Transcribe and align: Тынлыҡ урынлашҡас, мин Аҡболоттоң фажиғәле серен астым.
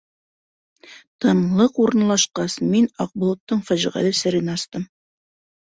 Тынлыҡ 1.25 1.77
урынлашҡас, 1.83 2.57
мин 2.71 2.89
Аҡболоттоң 3.07 3.63
фажиғәле 3.71 4.15
серен 4.23 4.55
астым. 4.59 4.91